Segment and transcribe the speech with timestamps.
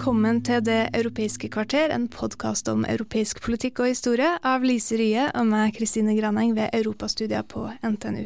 [0.00, 5.26] Velkommen til Det europeiske kvarter, en podkast om europeisk politikk og historie av Lise Rye
[5.36, 8.22] og meg, Kristine Graneng, ved Europastudier på NTNU.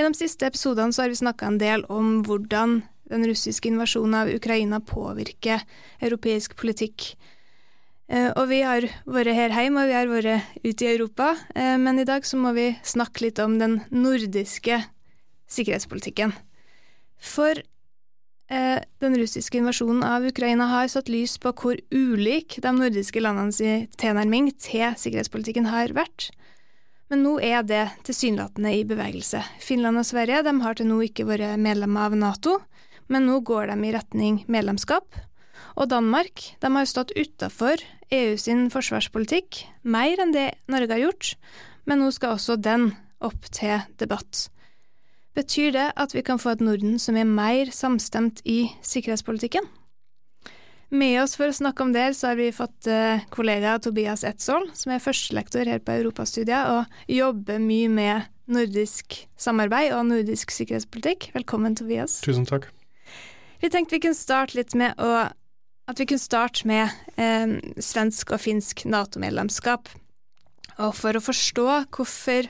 [0.00, 2.78] de siste episodene har vi snakka en del om hvordan
[3.12, 5.68] den russiske invasjonen av Ukraina påvirker
[6.00, 7.10] europeisk politikk.
[8.08, 11.76] Eh, og vi har vært her hjemme, og vi har vært ute i Europa, eh,
[11.76, 14.80] men i dag så må vi snakke litt om den nordiske
[15.44, 16.32] sikkerhetspolitikken.
[17.20, 17.60] For
[19.02, 23.60] den russiske invasjonen av Ukraina har satt lys på hvor ulik de nordiske landenes
[24.00, 26.30] tilnærming til sikkerhetspolitikken har vært.
[27.12, 29.42] Men nå er det tilsynelatende i bevegelse.
[29.62, 32.58] Finland og Sverige har til nå ikke vært medlemmer av Nato,
[33.12, 35.06] men nå går de i retning medlemskap.
[35.76, 41.34] Og Danmark har stått utafor EU sin forsvarspolitikk mer enn det Norge har gjort,
[41.86, 44.48] men nå skal også den opp til debatt.
[45.36, 49.66] Betyr det at vi kan få et Norden som er mer samstemt i sikkerhetspolitikken?
[50.96, 54.70] Med oss for å snakke om det, så har vi fått eh, kollega Tobias Etzold,
[54.78, 61.32] som er førstelektor her på Europastudiet og jobber mye med nordisk samarbeid og nordisk sikkerhetspolitikk.
[61.34, 62.20] Velkommen, Tobias.
[62.24, 62.70] Tusen takk.
[63.60, 65.26] Vi tenkte vi kunne starte litt med å
[65.86, 69.90] at vi kunne starte med eh, svensk og finsk Nato-medlemskap.
[70.82, 72.48] Og for å forstå hvorfor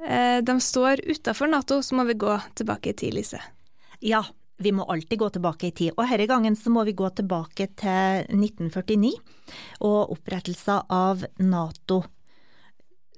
[0.00, 3.40] de står utafor Nato, så må vi gå tilbake i tid, Lise.
[4.00, 4.22] Ja,
[4.60, 7.66] vi må alltid gå tilbake i tid, og denne gangen så må vi gå tilbake
[7.80, 9.12] til 1949
[9.88, 12.02] og opprettelsen av Nato.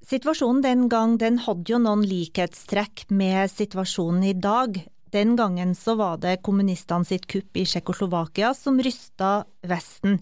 [0.07, 4.79] Situasjonen den gang den hadde jo noen likhetstrekk med situasjonen i dag.
[5.15, 10.21] Den gangen så var det kommunistene sitt kupp i Tsjekkoslovakia som rysta Vesten,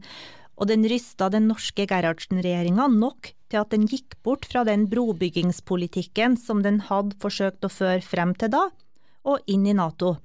[0.60, 6.36] og den rysta den norske Gerhardsen-regjeringa nok til at den gikk bort fra den brobyggingspolitikken
[6.38, 8.66] som den hadde forsøkt å føre frem til da,
[9.24, 10.18] og inn i Nato.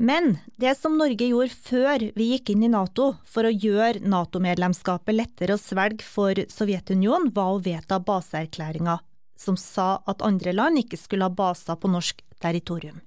[0.00, 5.12] Men det som Norge gjorde før vi gikk inn i Nato for å gjøre Nato-medlemskapet
[5.12, 8.96] lettere å svelge for Sovjetunionen, var å vedta baseerklæringa,
[9.36, 13.02] som sa at andre land ikke skulle ha baser på norsk territorium.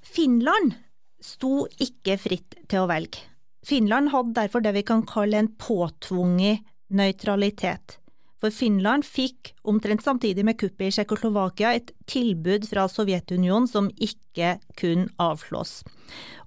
[0.00, 0.78] Finland
[1.20, 3.29] sto ikke fritt til å velge.
[3.66, 8.00] Finland hadde derfor det vi kan kalle en påtvunget nøytralitet.
[8.40, 14.54] For Finland fikk, omtrent samtidig med kuppet i Tsjekkoslovakia, et tilbud fra Sovjetunionen som ikke
[14.80, 15.82] kunne avslås.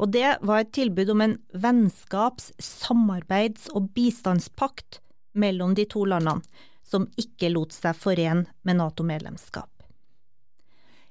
[0.01, 5.03] Og det var et tilbud om en vennskaps-, samarbeids- og bistandspakt
[5.37, 6.41] mellom de to landene,
[6.83, 9.69] som ikke lot seg forene med Nato-medlemskap.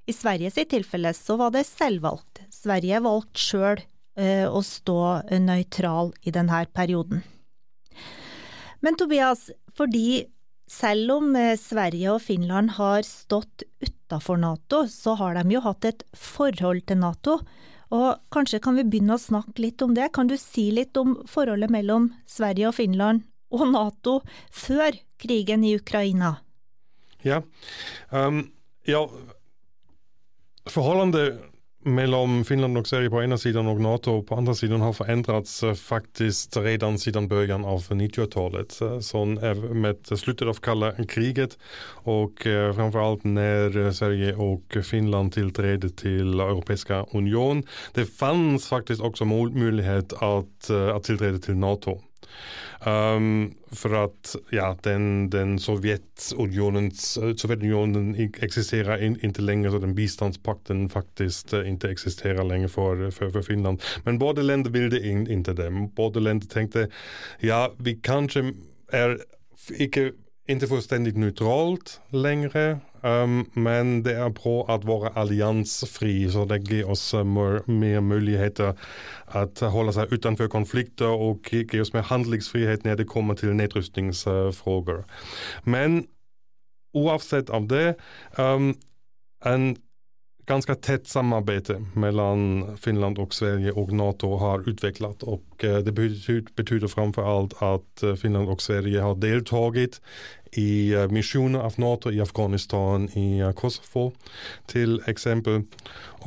[0.07, 2.43] I Sverige sitt tilfelle så var det selvvalgt.
[2.51, 4.97] Sverige valgte sjøl å stå
[5.41, 7.23] nøytral i denne perioden.
[8.83, 10.27] Men Tobias, fordi
[10.73, 15.87] selv om eh, Sverige og Finland har stått utafor Nato, så har de jo hatt
[15.89, 17.37] et forhold til Nato.
[17.93, 20.09] Og kanskje kan vi begynne å snakke litt om det?
[20.17, 24.17] Kan du si litt om forholdet mellom Sverige og Finland og Nato
[24.49, 26.39] før krigen i Ukraina?
[27.23, 27.43] Ja,
[28.11, 28.47] um,
[28.89, 29.05] ja
[30.73, 31.37] forholdet
[31.83, 35.75] mellan Finland och Sverige på ena sidan och NATO på andra sidan har förändrats eh,
[35.75, 38.81] faktiskt redan sedan början av 90-talet.
[39.05, 41.59] Så med slutet av kalla kriget
[42.05, 47.63] och framfor framförallt när Sverige och Finland tillträdde till Europeiska union.
[47.95, 52.01] Det fanns faktiskt också möjlighet att, eh, att tillträda till NATO.
[52.87, 56.91] Um, for at ja, den, den Sovjetunionen,
[58.43, 63.43] eksisterer in, ikke lenger, så den bistandspakten faktisk uh, eksisterer lenger for, for, for för,
[63.43, 63.83] Finland.
[64.05, 65.71] Men både länder ville in, det.
[65.97, 66.89] Både länder tenkte
[67.41, 68.53] ja, vi kanskje
[68.93, 69.17] er
[69.79, 70.13] ikke
[70.51, 76.91] ikke fullstendig neutralt längre Um, men det er bra at være alliansfri, så det gir
[76.91, 78.77] oss mer, mer muligheter
[79.35, 85.03] at holde seg utenfor konflikter og gir oss mer handlingsfrihet når det kommer til nedrustningsfrågor.
[85.65, 86.05] Men
[86.95, 87.95] oavsett av det,
[88.39, 88.75] um,
[89.45, 89.73] en
[90.47, 95.93] ganska tett samarbete mellan Finland och Sverige och NATO har utvecklat och det
[96.57, 100.01] betyder framfor alt at Finland og Sverige har deltatt
[100.53, 104.11] i misjoner av Nato i Afghanistan, i Kosovo
[104.69, 105.63] til eksempel.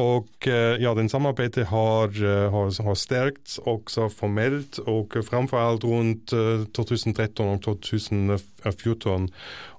[0.01, 2.09] Og ja, den samarbeidet har,
[2.51, 6.33] har, har stärkts også formelt, og framfor alt rundt
[6.73, 9.29] 2013 og 2014.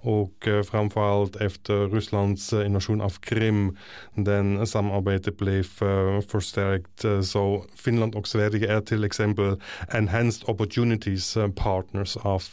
[0.06, 3.72] Og framfor alt etter Russlands invasjon av Krim,
[4.14, 7.06] den samarbeidet ble forsterket.
[7.26, 7.42] Så
[7.74, 9.56] Finland og Sverige er til eksempel
[9.94, 12.46] enhanced opportunities partners av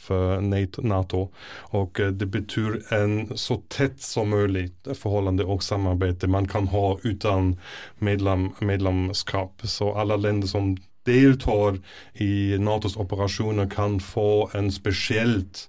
[0.81, 1.27] Nato.
[1.71, 7.53] Og det betyr en så tett som mulig forholdende og samarbeid man kan ha uten
[7.99, 9.61] medlem, medlemskap.
[9.63, 10.73] Så alle länder som
[11.05, 11.77] deltar
[12.13, 15.67] i Natos operasjoner, kan få en spesielt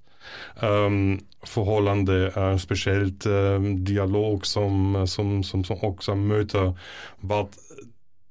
[0.62, 6.72] um, forholdene uh, spesielt um, dialog som, som, som, som, også møter
[7.20, 7.44] hva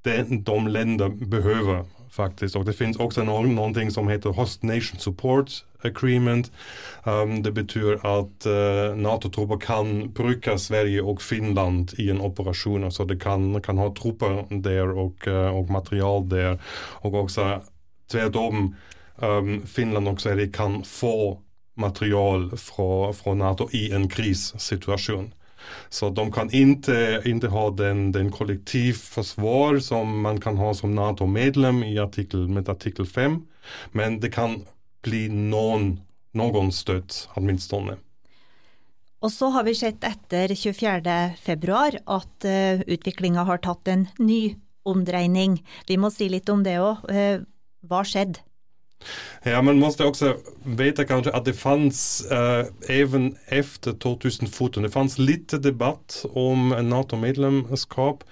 [0.04, 1.84] de, de landene behøver.
[2.14, 2.56] faktisk.
[2.56, 6.50] Og det finnes også noen, noen ting som heter Host Nation Support Agreement.
[7.04, 12.90] Um, det betyr at uh, Nato-trupper kan bruke Sverige og Finland i en operasjon.
[12.90, 16.58] Så det kan, kan ha tropper der og, uh, og material der.
[17.02, 17.58] Og også
[18.10, 18.74] tvert om,
[19.22, 21.40] um, Finland og Sverige kan få
[21.74, 25.32] material fra, fra Nato i en krisesituasjon.
[25.88, 31.84] Så de kan inte, inte ha den, den kollektivförsvar som man kan ha som NATO-medlem
[31.84, 33.42] i artikel, med artikel 5.
[33.92, 34.64] Men det kan
[35.02, 36.00] bli noen,
[36.32, 37.96] noen støtt, åtminstone.
[39.24, 45.62] Og så har vi sett etter 24.2 at uh, utviklinga har tatt en ny omdreining.
[45.88, 47.06] Vi må si litt om det òg.
[47.08, 47.40] Uh,
[47.88, 48.44] hva skjedde?
[49.42, 55.18] Ja, man måste också veta kanske att det fanns äh, även efter 2014, det fanns
[55.18, 58.24] lite debatt om NATO-medlemskap.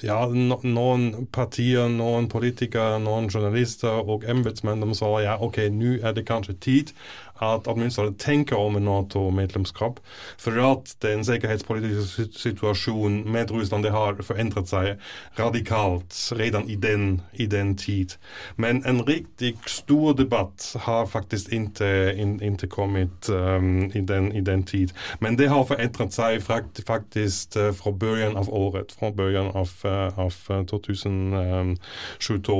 [0.00, 6.00] Ja, no, någon partier, någon politiker, någon journalister och ämbetsmän de sa ja okay, nu
[6.00, 6.90] är det kanske tid
[7.38, 10.00] at åtminstone tenker om en Nato-medlemskap.
[10.38, 14.96] For at den sikkerhetspolitiske situasjonen med Russland det har forandret seg
[15.38, 18.16] radikalt redan i den, i den tid.
[18.56, 24.64] Men en riktig stor debatt har faktisk ikke, ikke kommet um, i, den, i, den,
[24.64, 24.88] tid.
[25.20, 30.18] Men det har forandret seg faktisk uh, fra begynnelsen av året, fra begynnelsen av, uh,
[30.26, 32.58] av 2022.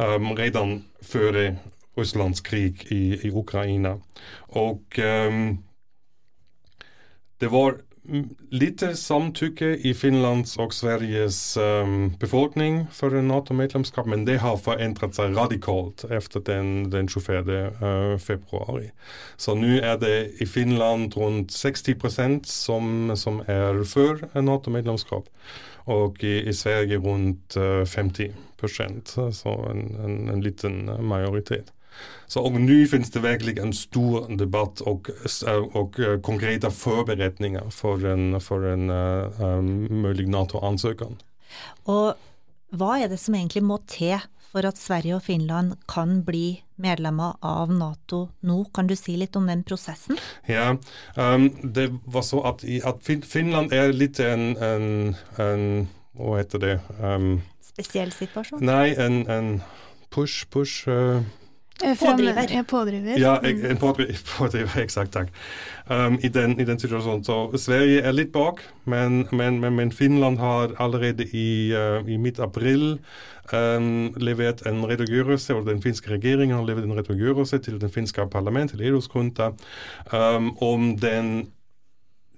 [0.00, 1.56] Um, um, redan før
[1.98, 3.96] Russlands krig i, i Ukraina.
[4.48, 5.58] Og um,
[7.40, 7.80] det var
[8.50, 15.36] lite samtykke i Finlands og Sveriges um, befolkning for NATO-medlemskap, men det har forandret seg
[15.36, 18.90] radikalt efter den, den 24 uh, februari.
[19.36, 25.28] Så nå er det i Finland rundt 60 procent som, som er for NATO-medlemskap
[25.88, 31.72] og i, i, Sverige rundt uh, 50 procent, så en, en, en liten majoritet.
[32.28, 35.08] Så og nå finnes det virkelig en stor debatt og,
[35.48, 41.16] og uh, konkrete forberedninger for en, for en uh, mulig Nato-ansøker.
[41.88, 42.18] Og
[42.76, 44.18] hva er det som egentlig må til
[44.48, 48.58] for at Sverige og Finland kan bli medlemmer av Nato nå?
[48.76, 50.20] Kan du si litt om den prosessen?
[50.48, 50.74] Ja,
[51.16, 55.66] um, det var så at, at, Finland er litt en, en, en
[56.18, 56.76] Hva heter det?
[57.00, 58.64] Um, Spesiell situasjon?
[58.64, 59.52] Nei, en, en
[60.12, 61.24] push, push uh, Eh,
[61.78, 62.46] pådriver.
[62.50, 63.18] Ja, pådriver.
[63.18, 65.28] Ja, en pådriver, pådriver exakt, takk.
[65.90, 67.24] Um, i, den, i, den, situasjonen.
[67.24, 72.16] Så Sverige er litt bak, men, men, men, men Finland har allerede i, uh, i
[72.16, 72.98] midt april
[73.52, 78.26] um, levert en redegjørelse, og den finske regjeringen har levert en redegjørelse til den finske
[78.26, 79.52] parlamentet, til Eduskunta,
[80.12, 81.48] um, om den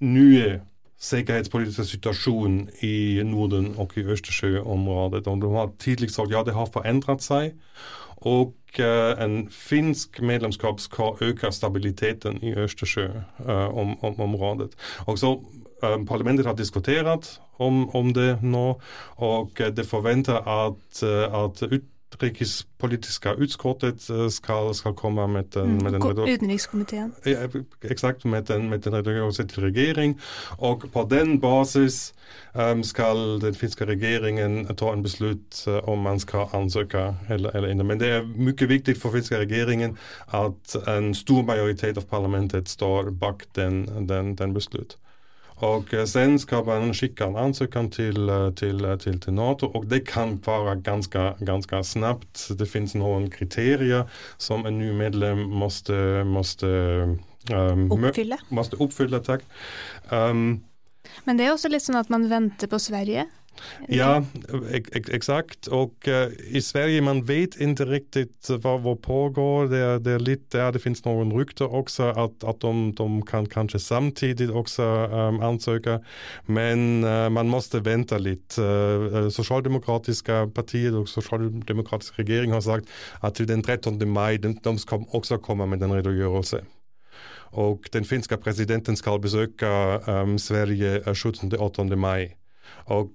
[0.01, 0.61] nye
[1.01, 5.27] sikkerhetspolitiske situasjonen i Norden og i Østersjøområdet.
[5.27, 7.55] Og de har tidlig sagt ja, det har forandret seg.
[8.21, 14.71] Og uh, en finsk medlemskap skal øke stabiliteten i Østersjøområdet.
[14.75, 15.41] Uh, og så
[15.83, 18.81] uh, Parlamentet har diskutert om, om, det nå,
[19.17, 21.83] og det forventer at, at ut
[22.21, 25.79] utrikespolitiska utskottet eh, skal, skal komme med den...
[25.83, 27.13] Med den Utenrikskomiteen.
[27.25, 27.49] Ja,
[27.83, 30.21] exakt, med den, med den till regering.
[30.59, 32.15] Och på den basis
[32.55, 37.69] um, skal den finske regeringen ta en beslut uh, om man skal ansøke eller, eller
[37.69, 37.85] ikke.
[37.85, 39.99] Men det er mye viktig for finske regeringen
[40.33, 44.99] at en stor majoritet av parlamentet står bak den, den, den beslut.
[45.61, 49.67] Och eh, sen ska man skicka en ansökan til, til, til, eh, till, till NATO
[49.75, 52.49] og det kan være ganske, ganske snabbt.
[52.59, 56.67] Det finnes noen kriterier som en ny medlem måste, måste,
[57.53, 58.41] um, oppfylle.
[58.49, 59.45] Måtte oppfylle takk.
[60.11, 60.63] Um,
[61.25, 63.27] men det er også litt sånn at man venter på Sverige?
[63.89, 64.25] Ja,
[64.95, 65.67] exakt.
[65.67, 69.69] Och uh, i Sverige man vet inte riktigt vad, vad pågår.
[69.69, 73.47] Det det är lite ja, det finns någon rykte också att, att de, de kan
[73.47, 76.01] kanske samtidigt också um, ansöka.
[76.47, 78.63] Men uh, man måste vänta lite.
[78.63, 82.87] Uh, Socialdemokratiska partiet och socialdemokratiska regeringen har sagt
[83.21, 86.65] att till den 13 maj de, de ska också komma med en redogörelse.
[87.53, 92.40] Och den finska presidenten ska besöka um, Sverige 17-18 maj.
[92.73, 93.11] Och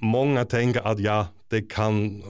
[0.00, 2.22] många tänker att ja, det kan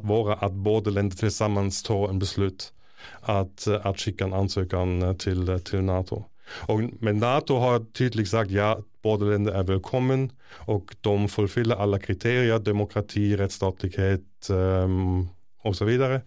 [0.00, 2.72] vara att båda länder tillsammans tar en beslut
[3.20, 6.24] att, att skicka en ansökan till, till NATO.
[6.50, 11.98] Och, men NATO har tydligt sagt ja, båda länder är välkommen och de fullfyller alla
[11.98, 15.28] kriterier, demokrati, rättsstatlighet um,
[15.62, 16.20] och så vidare.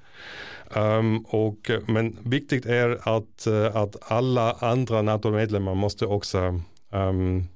[0.76, 7.48] Um, och, men viktigt är att, att alla andra NATO-medlemmar måste också um,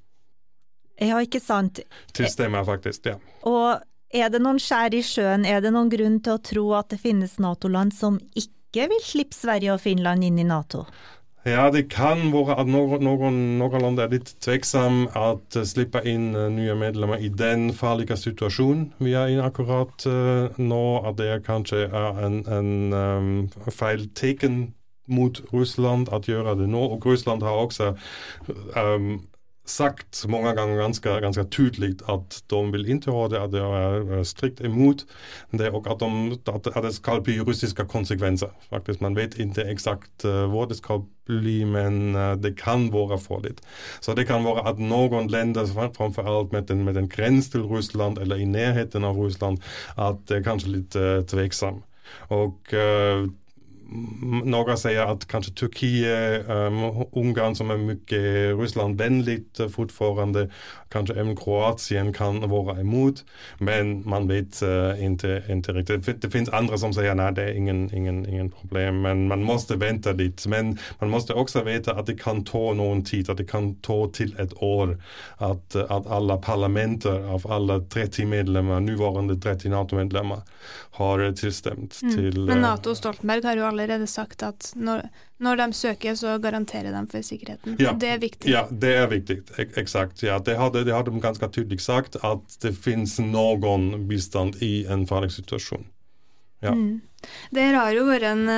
[1.02, 1.82] Ja, ikke sant.
[2.12, 3.18] Tilstemmer stemmer faktisk, ja.
[3.48, 3.82] Og
[4.16, 7.00] er det noen skjær i sjøen, er det noen grunn til å tro at det
[7.02, 10.86] finnes Nato-land som ikke vil slippe Sverige og Finland inn i Nato?
[11.46, 16.00] Ja, det kan være at noen, noen, noen land er litt tveksomme at uh, slippe
[16.02, 20.82] inn uh, nye medlemmer i den farlige situasjonen vi er i akkurat uh, nå.
[21.06, 23.30] At det kanskje er en, en um,
[23.70, 24.72] feil teken
[25.06, 26.82] mot Russland at gjøre det nå.
[26.96, 27.92] Og Russland har også
[28.74, 29.20] um,
[29.66, 34.24] sagt många gånger ganska, ganska tydligt att de vill inte ha det, att de är
[34.24, 35.06] strikt emot
[35.50, 38.50] det och att, de, att, det ska bli juridiska konsekvenser.
[38.70, 43.18] Faktiskt, man vet inte exakt uh, vad det ska bli, men uh, det kan vara
[43.18, 43.62] farligt.
[44.00, 48.18] Så det kan vara att någon länder, framförallt med en, med en gräns till Ryssland
[48.18, 49.62] eller i närheten av Ryssland,
[49.94, 51.82] att det är kanske lite uh, tveksam.
[52.28, 52.74] Och
[54.44, 58.20] några säger att kanske Turkiet, um, Ungarn som är mycket
[58.60, 60.50] Rysslandvänligt fortfarande,
[60.88, 63.24] kanske även Kroatien kan vara emot.
[63.58, 66.22] Men man vet uh, inte, inte riktigt.
[66.22, 69.00] Det finns andra som säger nej, det är ingen, ingen, ingen problem.
[69.02, 70.48] Men man måste vänta lite.
[70.48, 74.10] Men man måste också veta att det kan ta någon tid, att det kan ta
[74.12, 75.02] till ett år
[75.36, 80.40] att, att alla parlamenter av alla 30 medlemmar, nuvarande 30 NATO-medlemmar,
[80.90, 82.16] har tillstämt mm.
[82.16, 82.40] till...
[82.40, 85.04] Men Nato och Stoltenberg har ju allerede sagt at når,
[85.44, 87.76] når, de søker, så garanterer de for sikkerheten.
[87.82, 88.50] Ja, det er viktig.
[88.50, 89.38] Ja, det er viktig.
[89.76, 90.22] Eksakt.
[90.24, 95.34] Ja, det hadde de ganske tydelig sagt, at det finnes noen bistand i en farlig
[95.36, 95.86] situasjon.
[96.64, 96.72] Ja.
[96.72, 97.02] Mm.
[97.54, 98.48] Det har jo vært en,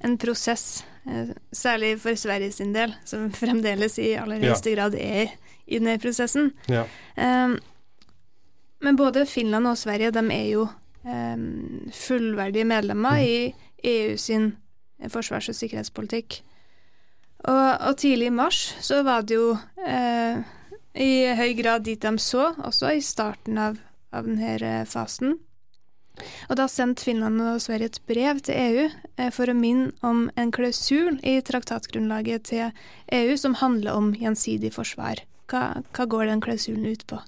[0.00, 4.78] en, prosess, eh, særlig for Sverige sin del, som fremdeles i aller høyeste ja.
[4.78, 5.36] grad er
[5.66, 6.52] i denne prosessen.
[6.72, 6.86] Ja.
[7.16, 7.58] Um,
[8.82, 10.66] men både Finland og Sverige de er jo
[11.02, 13.26] fullverdige medlemmer mm.
[13.26, 14.52] i EU sin
[15.10, 16.42] forsvars- og sikkerhetspolitikk.
[17.42, 20.42] Og, og, tidlig i mars så var det jo eh,
[20.94, 23.80] i høy grad dit de så, også i starten av,
[24.14, 25.40] av denne fasen.
[26.50, 28.84] Og da sendte Finland og Sverige et brev til EU
[29.16, 32.70] eh, for å minne om en klausul i traktatgrunnlaget til
[33.16, 35.24] EU som handler om gjensidig forsvar.
[35.50, 37.18] Hva, hva går den klausulen ut på?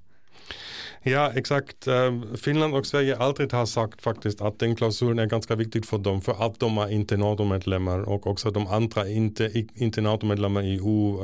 [1.07, 1.87] Ja, exakt.
[1.87, 5.99] Ähm, Finland og Sverige alltid har sagt faktiskt att den klausulen är ganska viktig för
[5.99, 10.75] dem, för att de är inte NATO-medlemmar och också de andra inte, inte NATO-medlemmar i
[10.75, 11.19] EU,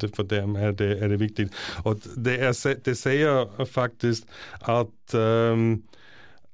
[0.00, 1.52] For för dem är det, är det viktigt.
[1.84, 4.26] Och det, är, det säger faktiskt
[4.60, 5.82] att, um,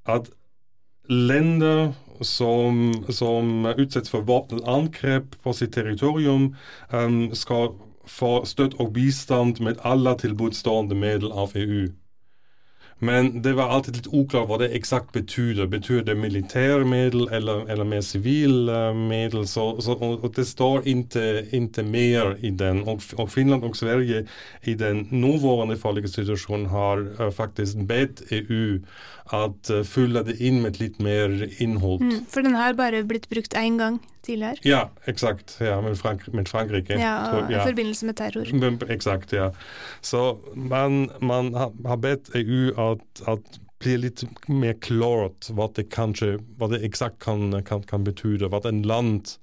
[0.03, 0.31] att
[1.09, 6.57] länder som, som utsätts för väpnat angrepp på sitt territorium
[6.91, 7.73] um, ska
[8.05, 11.93] få stöd och bistånd med alla tillbudstående medel av EU.
[12.99, 15.69] Men det var alltid litt uklart hva det eksakt betyder.
[15.69, 19.45] Betyr det militärmedel eller, eller mer civilmedel?
[19.49, 22.81] Så, så, og det står ikke mer i den.
[22.89, 24.25] Og, og, Finland og Sverige
[24.65, 28.79] i den nåværende farlige situasjonen har uh, faktisk bedt EU
[29.35, 32.01] at uh, fylle det inn med litt mer innhold.
[32.01, 34.63] Mm, for den har bare blitt brukt én gang tidligere?
[34.67, 35.57] Ja, exakt.
[35.63, 36.99] Ja, med, Frank med Frankrike.
[37.01, 38.51] Ja, og i forbindelse med terror.
[38.93, 39.53] Exakt, ja.
[40.01, 46.37] Så man, man har bedt EU at, at blir litt mer klart hva det kanskje,
[46.57, 49.37] hva det eksakt kan, kan, kan bety, hva en land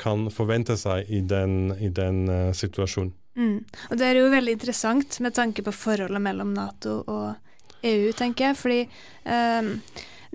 [0.00, 3.12] kan forvente seg i den, i den uh, situasjonen.
[3.34, 3.64] Mm.
[3.90, 7.34] Og Det er jo veldig interessant med tanke på forholdet mellom Nato og
[7.84, 8.58] EU, tenker jeg.
[8.60, 8.80] Fordi
[9.26, 9.72] um,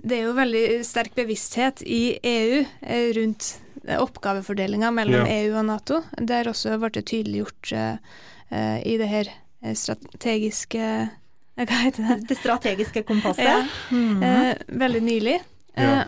[0.02, 3.52] det er jo veldig sterk bevissthet i EU eh, rundt
[4.00, 5.38] oppgavefordelinga mellom ja.
[5.40, 6.00] EU og Nato.
[6.16, 9.30] Det har også blitt tydeliggjort uh, i det her
[9.76, 10.84] strategiske
[11.60, 12.14] Hva heter det?
[12.30, 13.44] Det strategiske kompasset?
[13.44, 13.66] Ja.
[13.90, 14.50] Mm -hmm.
[14.50, 15.40] uh, veldig nylig.
[15.76, 16.04] Ja.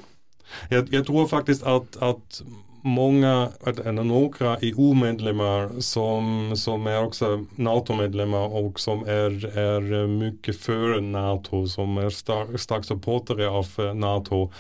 [0.71, 2.43] Jeg, jeg, tror faktisk at, at
[2.83, 3.49] många,
[3.93, 11.99] några EU-medlemmar som, som är också NATO-medlemmar och som är, är mycket för NATO, som
[11.99, 14.51] är stark, stark supportare av eh, NATO,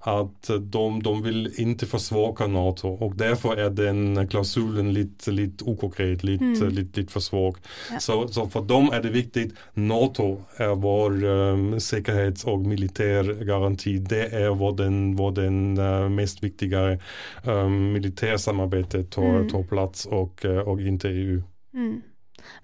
[0.00, 6.24] att de, de vill inte försvaga NATO och därför är den klausulen lite, lite okonkret,
[6.24, 6.68] lite, mm.
[6.68, 7.56] lite, lite för svag.
[7.90, 8.00] Ja.
[8.00, 13.98] Så, så för dem är det viktigt, NATO är vår um, säkerhets och militärgaranti.
[13.98, 16.98] Det är vad den, vad den uh, mest viktiga
[17.44, 19.66] um, militärsamarbetet tar, mm.
[19.68, 21.38] plass og, og inn til EU.
[21.76, 21.96] Mm.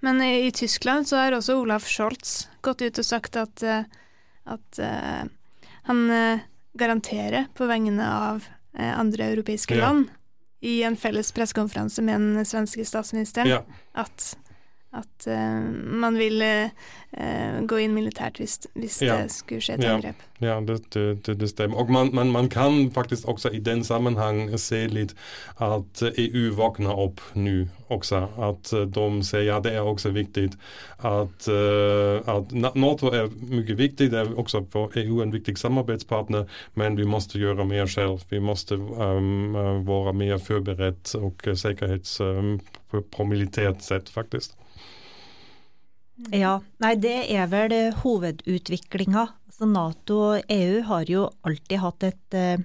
[0.01, 5.25] Men i Tyskland så har også Olaf Scholz gått ut og sagt at, uh,
[5.85, 5.99] han
[6.75, 8.45] garanterer på vegne av
[8.77, 9.87] eh, andre europeiske ja.
[9.87, 10.09] land
[10.65, 13.61] i en felles pressekonferanse med den svenske statsministeren ja.
[13.93, 14.33] at,
[14.95, 15.65] at uh,
[16.03, 19.19] man vil uh, gå inn militært hvis, hvis ja.
[19.21, 20.23] det skulle skje et angrep.
[20.43, 21.79] Ja, det, det, det stemmer.
[21.79, 25.15] Og man, man, man, kan faktisk også i den sammenheng se litt
[25.63, 28.21] at EU våkner opp nå også.
[28.49, 30.49] At de sier ja, det er også viktig
[31.05, 34.09] at, att Nato er mye viktig.
[34.11, 38.25] Det er også for EU en viktig samarbeidspartner, men vi må gjøre mer selv.
[38.29, 39.55] Vi må um,
[39.87, 42.59] være mer forberedt og säkerhets um,
[42.91, 44.55] på militært sett, faktisk.
[46.31, 47.73] Ja, nei det er vel
[48.03, 49.27] hovedutviklinga
[49.63, 52.63] Nato og EU har jo alltid hatt et eh,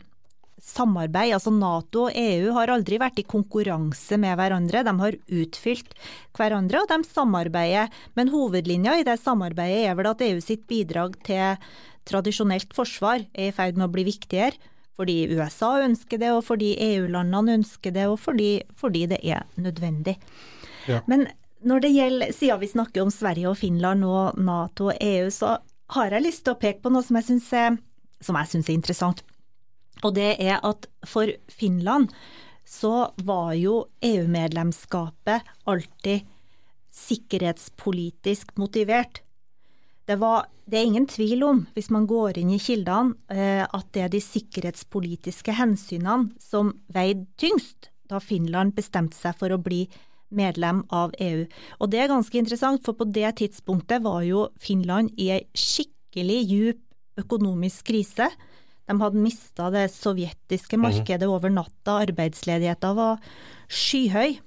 [0.64, 1.34] samarbeid.
[1.36, 5.94] Altså Nato og EU har aldri vært i konkurranse med hverandre, de har utfylt
[6.36, 7.92] hverandre og de samarbeider.
[8.18, 11.58] Men hovedlinja i det samarbeidet er vel at EU sitt bidrag til
[12.08, 14.58] tradisjonelt forsvar er i ferd med å bli viktigere.
[15.00, 20.18] Fordi USA ønsker det, og fordi EU-landene ønsker det, og fordi, fordi det er nødvendig.
[20.90, 20.98] Ja.
[21.08, 21.24] Men
[21.64, 25.56] når det gjelder, siden vi snakker om Sverige og Finland og Nato og EU, så
[25.96, 27.78] har jeg lyst til å peke på noe som jeg syns er,
[28.28, 29.24] er interessant.
[30.04, 32.10] Og det er at for Finland
[32.70, 36.28] så var jo EU-medlemskapet alltid
[36.94, 39.22] sikkerhetspolitisk motivert.
[40.06, 43.90] Det, var, det, er ingen tvil om, hvis man går inn i kildene, eh, at
[43.94, 49.84] det er de sikkerhetspolitiske hensynene som veide tyngst da Finland bestemte seg for å bli
[50.34, 51.44] medlem av EU.
[51.78, 56.40] Og det er ganske interessant, for på det tidspunktet var jo Finland i ei skikkelig
[56.50, 56.80] djup
[57.20, 58.30] økonomisk krise.
[58.90, 60.88] De hadde mista det sovjetiske mhm.
[60.88, 63.22] markedet over natta, arbeidsledigheten var
[63.70, 64.40] skyhøy.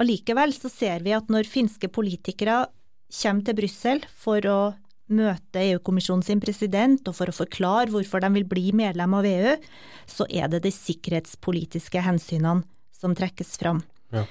[0.00, 2.64] Allikevel så ser vi at når finske politikere
[3.08, 4.60] kommer til Brussel for å
[5.08, 9.54] møte EU-kommisjonen sin president og for å forklare hvorfor de vil bli medlem av EU,
[10.10, 13.80] så er det de sikkerhetspolitiske hensynene som trekkes fram.
[14.12, 14.26] Ja.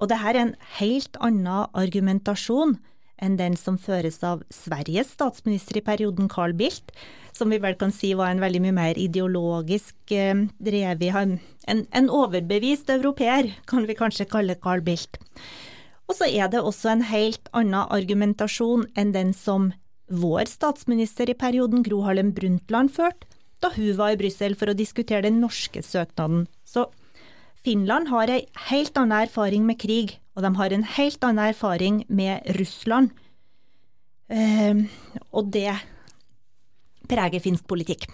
[0.00, 2.76] Og det her er en helt annen argumentasjon
[3.22, 6.92] enn den som føres av Sveriges statsminister i perioden, Carl Bildt,
[7.36, 12.10] som vi vel kan si var en veldig mye mer ideologisk eh, drevet en, en
[12.12, 15.20] overbevist europeer, kan vi kanskje kalle Carl Bildt.
[16.06, 19.72] Og så er det også en helt annen argumentasjon enn den som
[20.06, 23.26] vår statsminister i perioden, Gro Harlem Brundtland, førte
[23.64, 26.44] da hun var i Brussel for å diskutere den norske søknaden.
[26.68, 26.86] Så
[27.66, 32.04] Finland har ei helt annen erfaring med krig, og de har en helt annen erfaring
[32.06, 33.10] med Russland.
[34.30, 34.86] Eh,
[35.34, 35.72] og det
[37.10, 38.06] preger finsk politikk.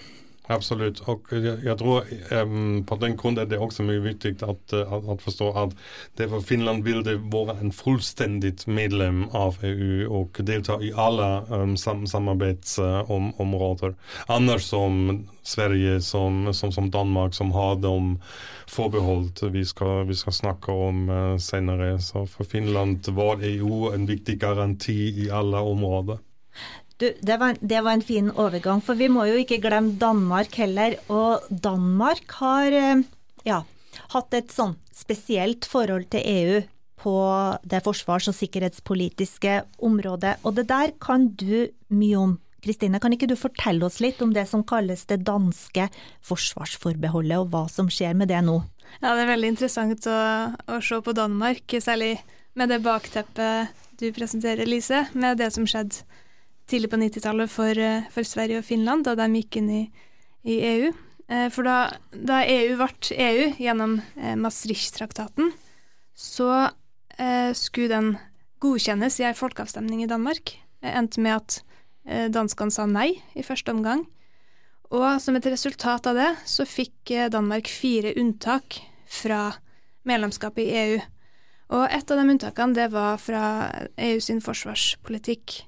[0.52, 2.04] Absolut, Og jeg tror
[2.42, 4.74] um, på den grunn er det også mye viktig å att,
[5.22, 5.76] forstå at
[6.20, 7.00] det for Finland vil
[7.32, 13.94] vara en fullstendig medlem av EU og delta i alle um, sam samarbeidsområder.
[14.28, 18.18] Annars som Sverige, som, som, som Danmark som har de
[18.68, 19.42] forbeholdt.
[19.42, 21.96] vi skal, vi skal snakke om uh, senere.
[22.00, 26.20] Så for Finland var EU en viktig garanti i alle områden.
[27.02, 30.54] Du, det, var, det, var, en fin overgang, for vi må jo ikke glemme Danmark
[30.54, 30.94] heller.
[31.10, 33.02] Og Danmark har eh,
[33.48, 33.56] ja,
[34.12, 36.60] hatt et sånn spesielt forhold til EU
[37.02, 37.16] på
[37.66, 40.36] det forsvars- og sikkerhetspolitiske området.
[40.46, 42.38] Og det der kan du mye om.
[42.62, 45.88] Kristine, kan ikke du fortelle oss litt om det som kalles det danske
[46.22, 48.60] forsvarsforbeholdet, og hva som skjer med det nå?
[49.00, 50.20] Ja, det er veldig interessant å,
[50.70, 52.12] å se på Danmark, særlig
[52.54, 56.06] med det bakteppet du presenterer, Lise, med det som skjedde
[56.72, 59.82] tidlig på 90-tallet for, eh, for, Sverige og Finland, da de gikk inn i,
[60.48, 60.92] i EU.
[61.28, 61.76] Eh, for da,
[62.12, 65.52] da, EU ble EU gjennom eh, Maastricht-traktaten,
[66.16, 66.68] så
[67.54, 68.06] skulle den
[68.64, 70.54] godkjennes i ei folkeavstemning i Danmark.
[70.82, 74.06] Det endte med at danskene sa nei i første omgang.
[74.90, 79.52] Og som et resultat av det, så fikk Danmark fire unntak fra
[80.08, 80.96] medlemskapet i EU.
[81.76, 83.44] Og et av de unntakene, det var fra
[84.08, 85.60] EU sin forsvarspolitikk.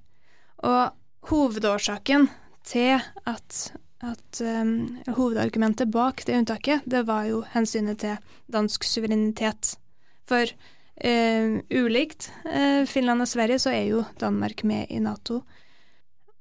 [0.65, 0.95] Og
[1.29, 2.29] hovedårsaken
[2.65, 3.75] til at
[4.05, 8.19] at um, hovedargumentet bak det unntaket, det var jo hensynet til
[8.53, 9.77] dansk suverenitet.
[10.29, 15.43] For uh, ulikt uh, Finland og Sverige, så er jo Danmark med i Nato.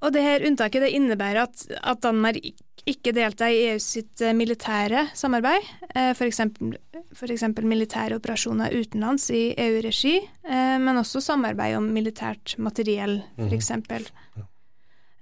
[0.03, 2.36] Og det her unntaket det innebærer at, at Danmark
[2.89, 5.67] ikke delta i EU sitt militære samarbeid,
[6.17, 6.41] f.eks.
[7.15, 10.17] For militære operasjoner utenlands i EU-regi,
[10.83, 13.71] men også samarbeid om militært materiell, f.eks.
[13.71, 14.49] Mm -hmm.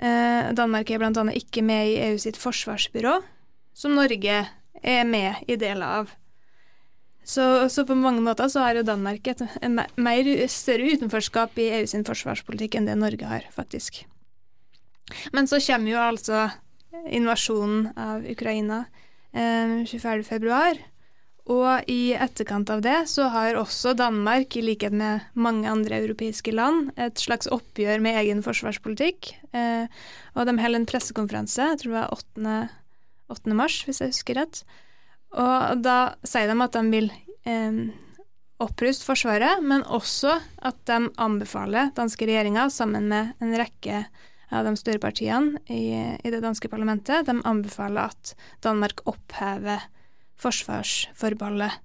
[0.02, 1.24] Eh, Danmark er bl.a.
[1.38, 3.20] ikke med i EU sitt forsvarsbyrå,
[3.78, 4.40] som Norge
[4.82, 6.16] er med i deler av.
[7.24, 9.44] Så, så, på mange måter så har jo Danmark et
[10.02, 14.02] mer, større utenforskap i EU sin forsvarspolitikk enn det Norge har, faktisk.
[15.36, 16.48] Men så kommer jo altså
[17.12, 18.86] invasjonen av Ukraina
[19.34, 20.82] eh, 24.2.
[21.52, 26.54] Og i etterkant av det så har også Danmark, i likhet med mange andre europeiske
[26.54, 29.34] land, et slags oppgjør med egen forsvarspolitikk.
[29.58, 29.90] Eh,
[30.36, 32.62] og de holder en pressekonferanse, jeg tror det var 8.
[33.32, 33.58] 8.
[33.58, 34.64] mars, hvis jeg husker rett.
[35.32, 37.12] Og da sier de at de vil
[37.48, 37.84] eh,
[38.62, 44.06] oppruste Forsvaret, men også at de anbefaler danske regjeringa, sammen med en rekke
[44.52, 48.34] av de større partiene i, i det danske parlamentet, de anbefaler at
[48.64, 49.88] Danmark opphever
[50.42, 51.80] forsvarsforbeholdet.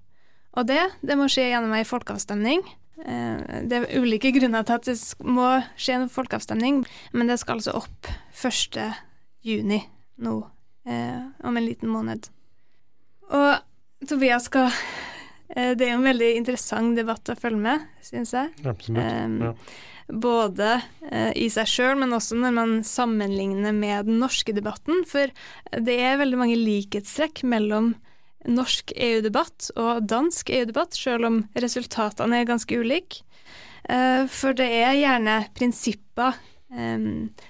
[0.57, 2.63] Og det, det må skje gjennom ei folkeavstemning.
[3.05, 6.81] Eh, det er ulike grunner til at det må skje en folkeavstemning,
[7.13, 8.79] men det skal altså opp 1.
[9.45, 9.83] juni
[10.25, 10.37] nå,
[10.89, 12.31] eh, om en liten måned.
[13.27, 18.33] Og Tobias skal eh, Det er jo en veldig interessant debatt å følge med, syns
[18.33, 18.53] jeg.
[18.65, 19.45] Absolutt.
[19.45, 19.53] Ja.
[20.07, 20.77] Både
[21.11, 25.03] eh, i seg sjøl, men også når man sammenligner med den norske debatten.
[25.09, 25.31] For
[25.71, 27.95] det er veldig mange likhetstrekk mellom
[28.47, 33.25] norsk EU-debatt og dansk EU-debatt, selv om resultatene er ganske ulike.
[33.87, 36.39] Eh, for det er gjerne prinsipper,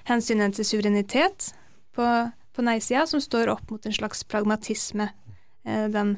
[0.06, 1.48] hensynet til suverenitet
[1.98, 2.04] på,
[2.54, 5.08] på nei-sida, som står opp mot en slags pragmatisme.
[5.68, 6.16] Eh, den,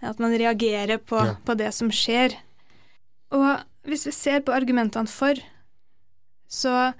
[0.00, 1.36] at man reagerer på, ja.
[1.44, 2.36] på, det som skjer.
[3.34, 3.48] Og
[3.88, 5.38] hvis vi ser på argumentene for,
[6.48, 6.92] så,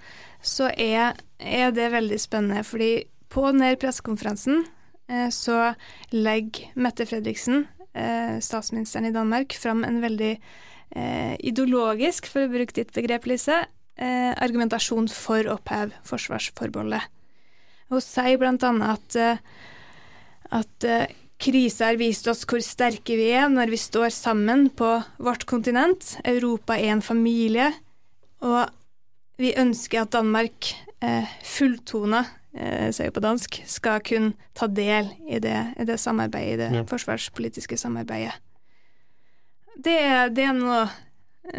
[0.45, 2.65] så er, er, det veldig spennende.
[2.65, 4.67] fordi på denne pressekonferansen
[5.09, 5.73] Eh, så
[6.13, 12.77] legger Mette Fredriksen, eh, statsministeren i Danmark, fram en veldig eh, ideologisk, for å bruke
[12.77, 13.65] ditt begrep, Lise,
[13.99, 17.09] argumentasjon for å oppheve forsvarsforbeholdet.
[17.91, 19.17] Hun sier annet at,
[20.55, 20.87] at
[21.43, 26.13] krisa har vist oss hvor sterke vi er når vi står sammen på vårt kontinent.
[26.23, 27.73] Europa er en familie,
[28.39, 28.71] og
[29.39, 30.73] vi ønsker at Danmark
[31.05, 32.25] eh, fulltona,
[32.55, 36.83] eh, sier på dansk, skal kunne ta del i det, i det samarbeidet, i det
[36.83, 36.87] ja.
[36.91, 38.35] forsvarspolitiske samarbeidet.
[39.79, 39.99] Det,
[40.35, 40.89] det, er noe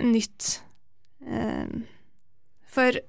[0.04, 0.58] nytt.
[1.24, 1.72] Eh,
[2.68, 3.00] for,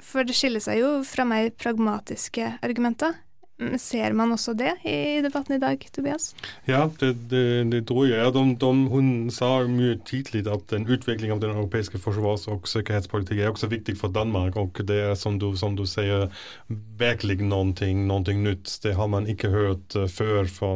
[0.00, 3.20] for det skiller seg jo fra mer pragmatiske argumenter.
[3.78, 6.32] Ser man også det i debatten i dag, Tobias?
[6.66, 8.32] Ja, det, det, det tror jeg.
[8.34, 13.44] De, de, hun sa mye tidlig at den utvikling av den europeiske forsvars- og sikkerhetspolitikken
[13.44, 14.58] er også viktig for Danmark.
[14.58, 16.26] Og det er, som du, som du sier,
[16.98, 17.70] virkelig noe,
[18.34, 18.72] nytt.
[18.82, 20.72] Det har man ikke hørt uh, før fra,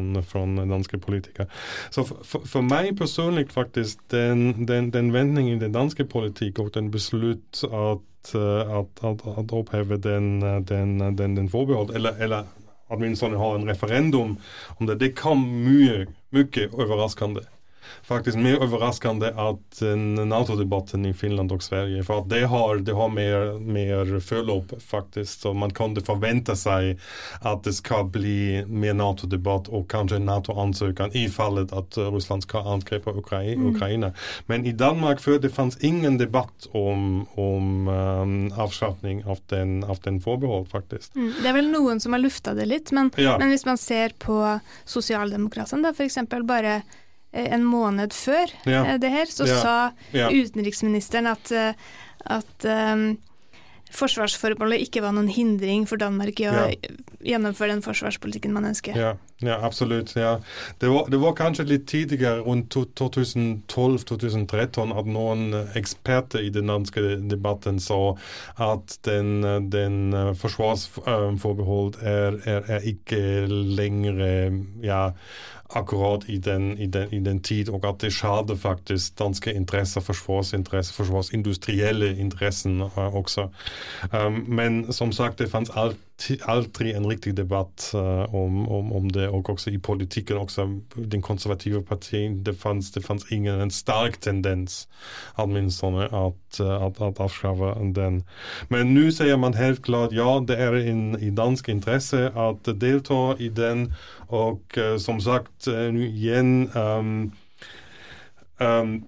[0.71, 1.49] danske politikere.
[1.91, 6.71] Så for, for, meg personlig, faktisk, den, den, den vendingen i den danske politikk og
[6.79, 8.07] den beslut at
[8.39, 10.31] uh, at, at, at oppheve den,
[10.69, 12.47] den, den, den forbehold, eller, eller
[12.89, 14.37] åtminstone har en referendum
[14.79, 14.99] om det.
[15.03, 17.47] Det kom mye, mye overraskende
[18.03, 19.83] faktiskt mer överraskande att
[20.27, 25.41] NATO-debatten i Finland och Sverige för att det har, det har mer, mer förlopp faktiskt
[25.41, 26.99] så man kunde förvänta sig
[27.41, 32.61] att det ska bli mer NATO-debatt och kanske en NATO-ansökan i fallet att Ryssland ska
[32.61, 33.63] angripa Ukraina.
[33.63, 33.77] Mm.
[33.77, 34.13] Ukraina.
[34.47, 39.99] Men i Danmark för det fanns ingen debatt om, om um, avskaffning av den, av
[40.03, 41.15] den förbehåll faktiskt.
[41.15, 41.35] Mm.
[41.43, 43.39] Det är väl någon som har luftat det lite men, ja.
[43.39, 46.83] men hvis man ser på Socialdemokraterna för exempel bara Eh,
[47.33, 48.85] en måned før ja.
[48.85, 49.61] Eh, det her, så ja.
[49.63, 49.93] sa
[50.33, 51.73] utenriksministeren at, eh,
[52.25, 53.19] at um,
[53.93, 56.53] forsvarsforbeholdet ikke var noen hindring for Danmark i å
[57.25, 58.97] gjennomføre den forsvarspolitikken man ønsker.
[58.97, 60.17] Ja, ja absolutt.
[60.17, 60.41] Ja.
[60.79, 67.01] Det, var, det var kanskje litt tidligere, rundt 2012-2013, at noen eksperter i den danske
[67.33, 68.17] debatten sa
[68.61, 69.41] at den,
[69.73, 74.21] den forsvarsforbehold er, er, er ikke lenger
[74.85, 75.15] ja,
[75.71, 80.01] akkurat i den, i, den, i den tid, og at det skader faktisk danske interesser,
[80.01, 83.49] forsvarsinteresser, forsvarsindustrielle interessen uh, også.
[84.13, 85.97] Um, men som sagt, det alt
[86.51, 91.23] aldrig en riktig debatt uh, om, om, om det Og også i politikken, også den
[91.23, 94.89] konservative partien det fanns, det fanns ingen en stark tendens
[95.37, 98.23] åtminstone at, uh, at att avskaffa den.
[98.69, 103.35] Men nu sier man helt klart ja det er in, i dansk intresse at delta
[103.39, 103.93] i den
[104.29, 107.33] og uh, som sagt nu igjen um,
[108.61, 109.05] um,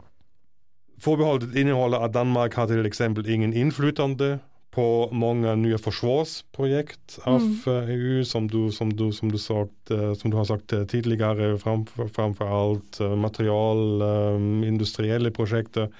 [1.00, 4.38] Forbeholdet inneholder at Danmark har til eksempel ingen innflytende
[4.70, 7.88] på mange nye forsvarsprojekt av mm.
[7.90, 12.52] EU, som du, som, du, som, du sagt, som du, har sagt tidligere, framfor, framfor
[12.54, 15.90] alt material, um, industrielle prosjekter.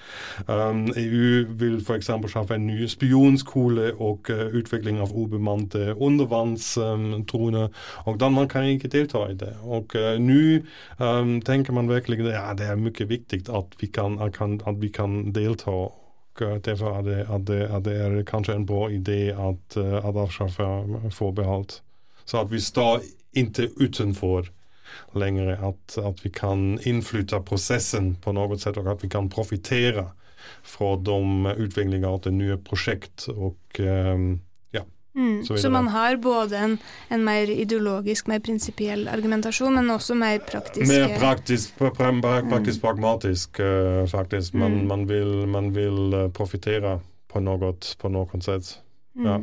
[0.47, 2.13] Um, EU vil f.eks.
[2.31, 7.67] skaffe en ny spionskole og uh, utvikling av ubemannede undervannsdroner.
[7.67, 9.51] Um, og Danmark kan ikke delta i det.
[9.67, 10.61] Og uh, nå
[11.47, 15.89] tenker man virkelig ja, det er mye viktig at vi kan, at vi kan delta
[16.39, 20.65] derfor er det, at det, at det er kanskje en bra idé at, at avskaffe
[21.11, 21.81] forbehold.
[22.25, 23.01] Så at vi står
[23.33, 24.47] ikke utenfor
[25.15, 30.09] lenger, at, at vi kan innflytte prosessen på noe sett, og at vi kan profitere
[30.63, 31.19] fra de
[31.57, 33.27] utviklinger det nye prosjekt.
[33.29, 34.39] og um,
[35.15, 36.77] Mm, så, så, man har både en,
[37.11, 42.21] en, mer ideologisk, mer prinsipiell argumentasjon, men også mer praktisk Mer praktisk, pra, mm.
[42.23, 42.83] praktisk mm.
[42.85, 44.53] pragmatisk, uh, faktisk.
[44.53, 44.85] Man, mm.
[44.87, 46.99] man, vil, man vil uh, profitere
[47.31, 48.77] på noe, på noe sett.
[49.19, 49.27] Mm.
[49.27, 49.41] Ja.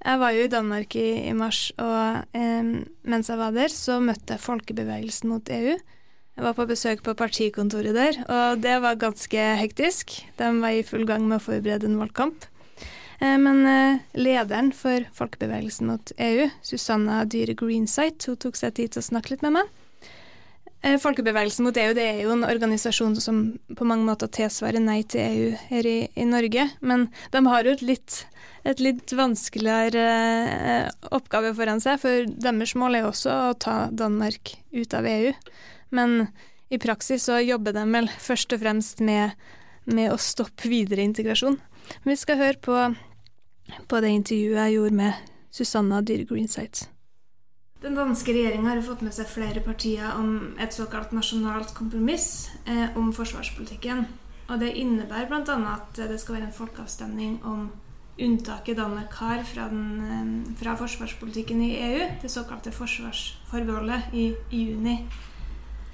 [0.00, 2.68] Jeg var jo i Danmark i, i mars, og eh,
[3.04, 5.74] mens jeg var der, så møtte jeg folkebevegelsen mot EU.
[5.76, 10.14] Jeg var på besøk på partikontoret der, og det var ganske hektisk.
[10.38, 12.48] De var i full gang med å forberede en valgkamp.
[13.20, 18.94] Eh, men eh, lederen for folkebevegelsen mot EU, Susanna Dyre Greensight, hun tok seg tid
[18.94, 19.76] til å snakke litt med meg.
[20.80, 23.42] Eh, folkebevegelsen mot EU det er jo en organisasjon som
[23.76, 27.76] på mange måter tilsvarer Nei til EU her i, i Norge, men de har jo
[27.76, 28.22] et litt,
[28.64, 34.54] et litt vanskeligere oppgave foran seg, for deres mål er jo også å ta Danmark
[34.72, 35.34] ut av EU.
[35.92, 36.30] Men
[36.72, 39.36] i praksis så jobber de vel først og fremst med,
[39.84, 41.60] med å stoppe videre integrasjon.
[42.06, 42.80] Vi skal høre på
[43.88, 46.88] på det intervjuet jeg gjorde med Susanna Dyre Greensight.
[47.80, 52.92] Den danske regjeringa har fått med seg flere partier om et såkalt nasjonalt kompromiss eh,
[52.98, 54.04] om forsvarspolitikken.
[54.50, 55.56] Og Det innebærer bl.a.
[55.72, 57.70] at det skal være en folkeavstemning om
[58.20, 64.64] unntaket Danmark har fra, den, eh, fra forsvarspolitikken i EU, det såkalte forsvarsforbeholdet, i, i
[64.70, 64.98] juni.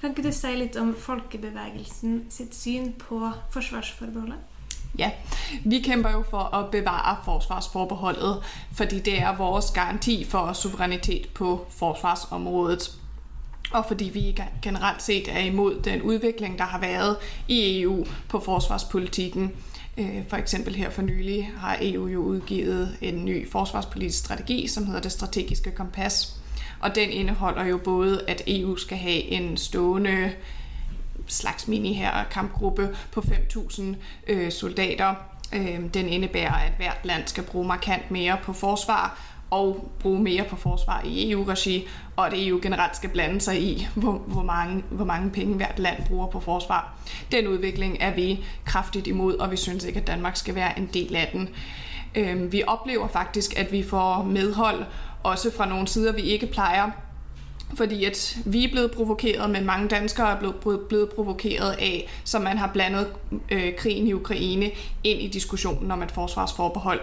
[0.00, 3.20] Kan ikke du si litt om folkebevegelsen sitt syn på
[3.54, 4.55] forsvarsforbeholdet?
[4.98, 5.10] Ja,
[5.64, 11.66] vi kæmper jo for at bevare forsvarsforbeholdet, fordi det er vores garanti for suverænitet på
[11.70, 12.92] forsvarsområdet.
[13.72, 17.16] Og fordi vi generelt set er imod den udvikling, der har været
[17.48, 19.52] i EU på forsvarspolitikken.
[19.98, 24.86] Øh, for eksempel her for nylig har EU jo udgivet en ny forsvarspolitisk strategi, som
[24.86, 26.36] hedder det strategiske kompas.
[26.80, 30.32] Og den indeholder jo både, at EU skal have en stående
[31.26, 33.82] slags mini kampgruppe på 5.000
[34.26, 35.14] øh, soldater.
[35.54, 40.44] Øh, den indebærer, at hvert land skal bruge markant mere på forsvar og bruge mere
[40.44, 41.86] på forsvar i EU-regi,
[42.16, 45.78] og at EU generelt skal blande sig i, hvor, hvor, mange, hvor mange penge hvert
[45.78, 46.94] land bruger på forsvar.
[47.32, 50.90] Den udvikling er vi kraftigt imod, og vi synes ikke, at Danmark skal være en
[50.94, 51.48] del af den.
[52.14, 54.84] Øh, vi oplever faktisk, at vi får medhold,
[55.22, 56.90] også fra nogle sider, vi ikke plejer,
[57.74, 62.58] fordi at vi er blevet provokeret, men mange danskere er blevet, provokeret af, så man
[62.58, 63.08] har blandet
[63.50, 64.70] øh, krigen i Ukraine
[65.04, 67.00] ind i diskussionen om et forsvarsforbehold.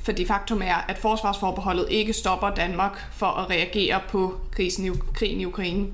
[0.00, 5.40] Fordi faktum er, at forsvarsforbeholdet ikke stopper Danmark for at reagere på krisen i, krigen
[5.40, 5.86] i Ukraine.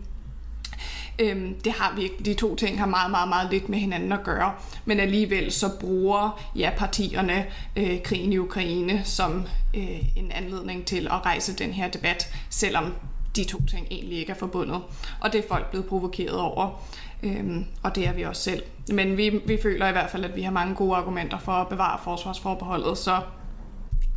[1.18, 4.24] Øhm, det har vi De to ting har meget, meget, meget lidt med hinanden at
[4.24, 4.54] gøre.
[4.84, 7.46] Men alligevel så bruger ja, partierne
[7.76, 12.92] øh, krigen i Ukraine som øh, en anledning til at rejse den her debat, selvom
[13.36, 14.82] de to ting egentlig ikke er forbundet.
[15.20, 16.84] Og det er folk blevet provokeret over,
[17.22, 18.62] øhm, og det er vi også selv.
[18.88, 21.68] Men vi, vi føler i hvert fald, at vi har mange gode argumenter for at
[21.68, 23.20] bevare forsvarsforbeholdet, så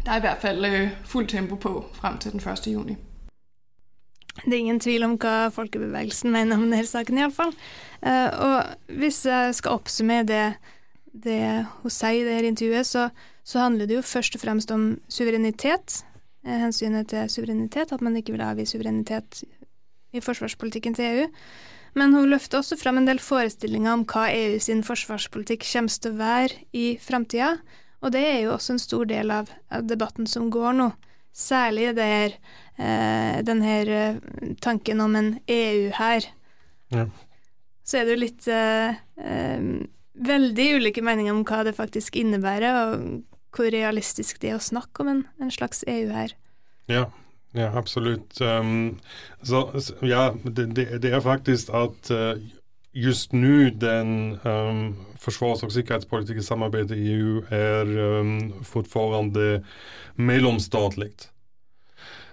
[0.06, 2.68] der er i hvert fald øh, fuld tempo på frem til den 1.
[2.68, 2.96] juni.
[4.46, 7.54] Det er ingen tvil om hva folkebevegelsen mener om denne saken, iallfall.
[8.02, 10.44] Uh, eh, og hvis jeg skal oppsummere det,
[11.24, 11.42] det
[11.82, 13.10] hun sier i det intervjuet, så,
[13.44, 16.04] så handler det jo først og fremst om suverenitet.
[16.46, 19.44] Eh, hensynet til suverenitet, at man ikke vil avgi suverenitet
[20.14, 21.26] i forsvarspolitikken til EU.
[21.98, 26.14] Men hun løfter også fram en del forestillinger om hva EU sin forsvarspolitikk kommer til
[26.14, 27.56] å være i framtida,
[28.06, 29.50] og det er jo også en stor del av,
[29.82, 30.92] debatten som går nå.
[31.38, 32.36] Særlig der,
[32.78, 34.20] eh, denne eh,
[34.62, 36.30] tanken om en EU her.
[36.94, 37.08] Ja.
[37.84, 39.68] Så er det jo litt eh, eh,
[40.14, 43.24] veldig ulike meninger om hva det faktisk innebærer, og
[43.58, 46.36] hvor realistisk det er å snakke om en, en slags EU her.
[46.92, 47.08] Ja,
[47.58, 48.40] ja absolutt.
[48.42, 49.00] Um,
[49.44, 49.66] så,
[50.06, 52.38] ja, det, det, er faktisk at uh,
[52.98, 54.84] just nå den um,
[55.22, 59.64] forsvars- og sikkerhetspolitiske samarbeidet i EU er um, fortfarande
[60.16, 61.12] mellomstatlig.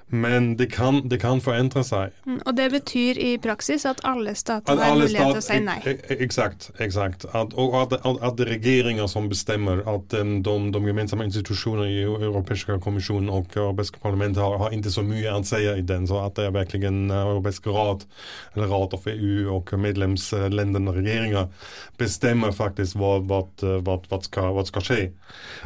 [0.07, 2.12] Men det kan, det kan forandre seg.
[2.27, 5.79] Mm, og det betyr i praksis at alle stater har mulighet til å si nei?
[6.12, 6.69] Exakt.
[6.79, 7.25] exakt.
[7.33, 11.27] At, og at, at, at, det er regjeringer som bestemmer at um, de, de gemensamme
[11.27, 15.87] institusjoner i Europeiske kommisjonen og Europeiske parlamentet har, har ikke så mye å si i
[15.87, 16.07] den.
[16.11, 18.05] Så at det er virkelig en europeisk råd,
[18.55, 24.53] eller råd av EU og medlemslandene og regjeringer bestemmer faktisk hva, hva, hva, hva, skal,
[24.55, 25.01] hva skal skje.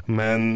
[0.06, 0.48] Men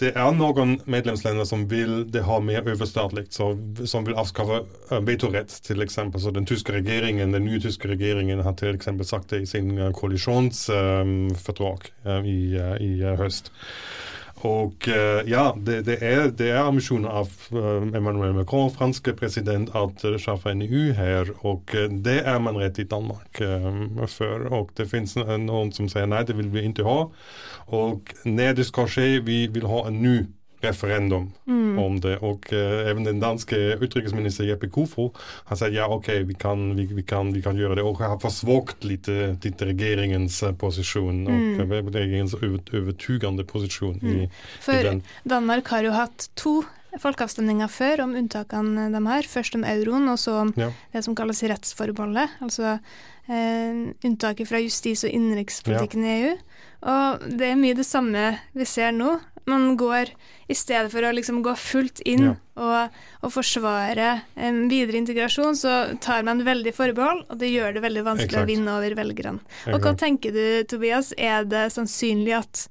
[0.00, 5.52] det er noen medlemsländer som vil det ha mer överstatligt, som vil avskaffe eh, vetorett
[5.66, 6.20] till exempel.
[6.20, 9.78] Så den tyske regjeringen, den nye tyske regjeringen har till exempel sagt det i sin
[9.78, 13.52] eh, koalitionsfördrag um, i, i höst.
[14.40, 14.88] Og
[15.28, 20.64] ja, det, det, er, det er ambisjonen av Emmanuel Macron, franske president, at skaffe en
[20.64, 21.28] EU her.
[21.44, 21.68] Og
[22.00, 23.36] det er man rett i Danmark
[24.08, 24.46] før.
[24.48, 27.02] Og det finnes noen som sier nei, det vil vi ikke ha.
[27.70, 30.26] Och nederst ske, vi vil ha en ny
[30.60, 31.78] referendum mm.
[31.78, 32.16] om det.
[32.18, 35.16] Og uh, even den danske utenriksminister Jeppe Kofod
[35.48, 37.84] har sagt ja, ok, vi, kan, vi, vi, kan, vi kan gjøre det.
[37.86, 39.08] Og har försvagat litt,
[39.44, 41.86] litt regjeringens posisjon og mm.
[41.86, 42.34] och regeringens
[42.72, 43.98] övertygande position.
[44.02, 44.20] Mm.
[44.20, 44.30] I,
[44.60, 45.00] For i.
[45.24, 46.62] Danmark har jo hatt to
[46.98, 49.28] folkeavstemninger før om unntakene de har.
[49.30, 50.70] Først om euroen, og så om ja.
[50.94, 52.40] det som kalles rettsforbeholdet.
[52.42, 52.76] Altså
[53.30, 56.10] eh, unntaket fra justis- og innenrikspolitikken ja.
[56.10, 56.36] i EU.
[56.90, 59.18] Og det er mye det samme vi ser nå.
[59.48, 60.10] Man går,
[60.52, 62.34] i stedet for å liksom gå fullt inn ja.
[62.60, 67.82] og, og, forsvare en videre integrasjon, så tar man veldig forbehold, og det gjør det
[67.86, 68.44] veldig vanskelig Exakt.
[68.46, 69.56] å vinne over velgerne.
[69.72, 72.66] Og hva tenker du, Tobias, er det sannsynlig at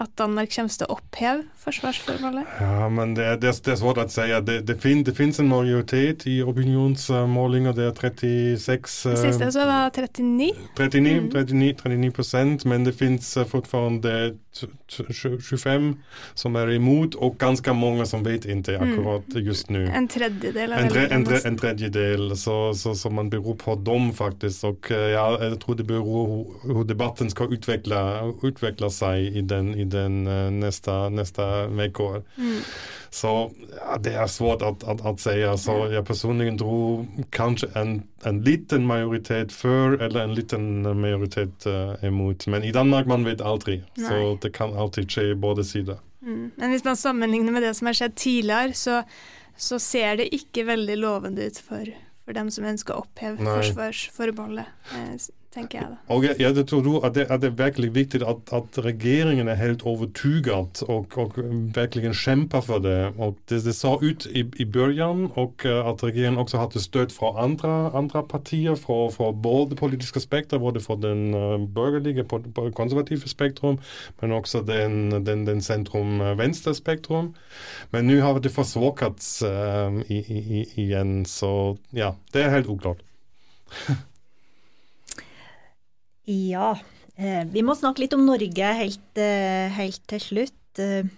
[0.00, 2.46] at Danmark kommer til å oppheve forsvarsforbeholdet?
[2.60, 4.26] Ja, men det, det, det er svårt å si.
[4.46, 7.76] Det, det, fin, det finnes en majoritet i opinionsmålinger.
[7.76, 10.52] Det er 36 Det Siste så var 39?
[10.78, 11.30] 39, mm.
[11.36, 14.06] 39, 39 men det finnes fortsatt
[14.90, 15.94] 25
[16.34, 18.86] som er imot, og ganske mange som vet ikke mm.
[18.86, 19.84] akkurat just nå.
[19.94, 24.10] En tredjedel en, tre, en, tre, en tredjedel, så, så, så, man beror på dem,
[24.16, 24.64] faktisk.
[24.64, 28.00] Og ja, jeg tror det beror på hvordan debatten skal utvikle,
[28.42, 30.24] utvikle seg i den, i den
[30.60, 32.22] nästa, neste, neste.
[32.36, 32.62] Mm.
[33.10, 35.34] Så ja, det er svårt å, att, att si.
[35.58, 41.98] Så jeg personlig tror kanskje en, en liten majoritet för eller en liten majoritet uh,
[42.06, 42.46] imot.
[42.46, 44.08] Men i Danmark man vet aldri, Nej.
[44.08, 45.98] så det kan alltid skje både sider.
[46.22, 46.50] Mm.
[46.56, 49.02] Men hvis man sammenligner med det som har skjedd tidligere, så,
[49.56, 51.90] så ser det ikke veldig lovende ut for,
[52.24, 54.70] for dem som ønsker å oppheve forsvarsforbeholdet.
[54.94, 55.96] Eh, tenker jeg da.
[56.14, 59.58] Og jeg, jeg tror at det, at det, er virkelig viktig at, at regjeringen er
[59.58, 61.38] helt overtyget og, og
[61.74, 63.12] virkelig kjemper for det.
[63.18, 67.14] Og det, det så ut i, i begynnelsen, og eh, at regjeringen også hadde støtte
[67.14, 72.24] fra andre, andre partier, fra, fra både politiske spekter, både fra den uh, borgerlige,
[72.74, 73.78] konservative spektrum,
[74.22, 77.34] men også den, den, den sentrum-venstre-spektrum.
[77.92, 83.02] Men nå har det forsvåket uh, igjen, så ja, det er helt uklart.
[86.30, 86.78] Ja,
[87.16, 90.78] eh, vi må snakke litt om Norge helt, eh, helt, til slutt.
[90.78, 91.08] Eh,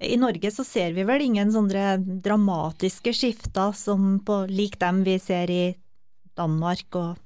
[0.00, 5.18] I Norge så ser vi vel ingen sånne dramatiske skifter som på lik dem vi
[5.18, 5.76] ser i
[6.36, 7.20] Danmark og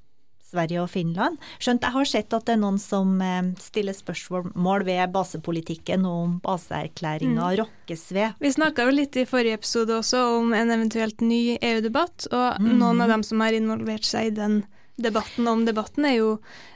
[0.49, 1.39] Sverige og Finland.
[1.61, 3.21] Skjønt jeg har sett at det er noen som
[3.61, 7.57] stiller spørsmål ved basepolitikken og om baseerklæringa mm.
[7.61, 8.39] rokkes ved.
[8.41, 12.73] Vi snakka jo litt i forrige episode også om en eventuelt ny EU-debatt, og mm.
[12.81, 14.63] noen av dem som har involvert seg i den
[14.99, 16.31] debatten om debatten, er jo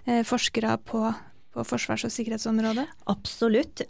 [0.06, 1.02] eh, forskere på,
[1.52, 2.86] på forsvars- og sikkerhetsområdet?
[3.12, 3.84] Absolutt.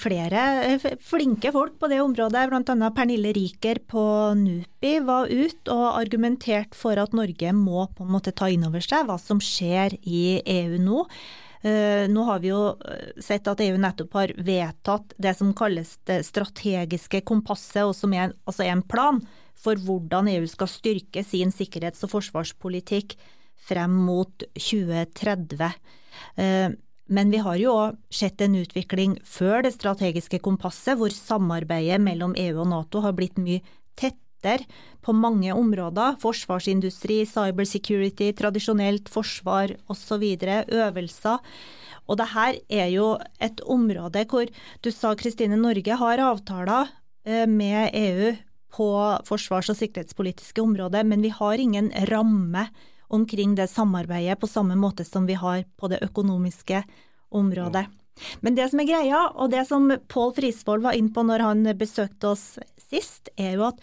[0.00, 2.90] Flere eh, flinke folk på det området, bl.a.
[2.96, 4.04] Pernille Riker på
[4.40, 8.84] NUPI, var ut og argumenterte for at Norge må på en måte ta inn over
[8.84, 11.06] seg hva som skjer i EU nå.
[11.60, 12.60] Uh, nå har vi jo
[13.20, 18.32] sett at EU nettopp har vedtatt det som kalles det strategiske kompasset, og som er,
[18.48, 19.20] altså er en plan
[19.60, 23.16] for hvordan EU skal styrke sin sikkerhets- og forsvarspolitikk
[23.60, 25.74] frem mot 2030.
[26.36, 26.70] Eh,
[27.10, 32.36] men vi har jo òg sett en utvikling før det strategiske kompasset, hvor samarbeidet mellom
[32.38, 33.64] EU og Nato har blitt mye
[33.98, 34.68] tettere
[35.02, 36.20] på mange områder.
[36.22, 41.42] Forsvarsindustri, cybersecurity, tradisjonelt forsvar osv., øvelser.
[42.06, 43.10] Og det her er jo
[43.42, 44.46] et område hvor
[44.82, 46.94] du sa Kristine, Norge har avtaler
[47.26, 48.32] eh, med EU
[48.70, 48.88] på
[49.26, 52.68] forsvars- og sikkerhetspolitiske områder, men vi har ingen ramme
[53.10, 56.84] omkring det samarbeidet på samme måte som vi har på det økonomiske
[57.30, 57.86] området.
[58.40, 61.70] Men det som er greia, og det som Pål Frisvold var inne på når han
[61.78, 62.44] besøkte oss
[62.90, 63.80] sist, er jo at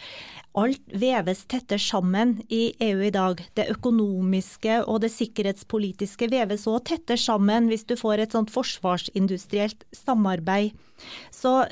[0.58, 3.42] alt veves tettere sammen i EU i dag.
[3.58, 9.88] Det økonomiske og det sikkerhetspolitiske veves òg tettere sammen hvis du får et sånt forsvarsindustrielt
[9.96, 10.76] samarbeid.
[11.32, 11.64] Så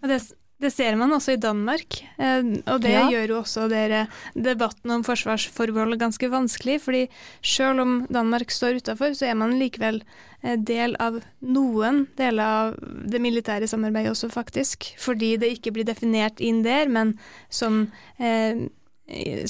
[0.00, 0.22] det,
[0.62, 3.04] det ser man også i Danmark, eh, og det ja.
[3.10, 4.04] gjør jo også dere
[4.34, 6.80] debatten om forsvarsforbeholdet ganske vanskelig.
[6.82, 7.06] fordi
[7.42, 10.02] selv om Danmark står utafor, så er man likevel
[10.42, 12.76] eh, del av noen deler av
[13.10, 14.92] det militære samarbeidet også, faktisk.
[14.98, 17.16] Fordi det ikke blir definert inn der, men
[17.50, 17.88] som
[18.18, 18.68] eh,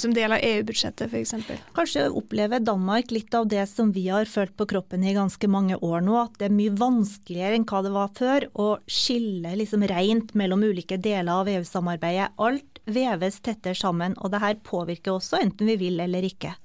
[0.01, 1.33] som del av EU-budsjettet f.eks.
[1.75, 5.77] Kanskje opplever Danmark litt av det som vi har følt på kroppen i ganske mange
[5.79, 9.85] år nå, at det er mye vanskeligere enn hva det var før å skille liksom
[9.89, 12.33] rent mellom ulike deler av EU-samarbeidet.
[12.43, 16.55] Alt veves tettere sammen, og det her påvirker også enten vi vil eller ikke.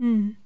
[0.00, 0.36] Mm.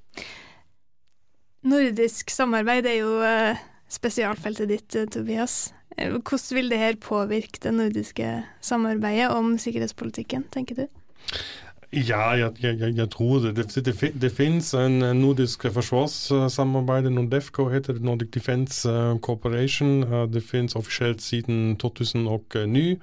[1.70, 3.61] Nordisk samarbeid er jo eh,
[3.92, 5.72] spesialfeltet ditt, eh, Tobias.
[5.96, 8.30] Eh, hvordan vil det her påvirke det nordiske
[8.64, 10.86] samarbeidet om sikkerhetspolitikken, tenker du?
[11.91, 13.57] Ja, jeg, jeg, jeg tror det.
[13.57, 17.09] Det, det, det finnes en nordisk forsvarssamarbeid.
[17.11, 20.05] NORDEFCO heter det, Nordic Defence uh, Corporation.
[20.05, 22.95] Uh, det finnes offisielt siden 2009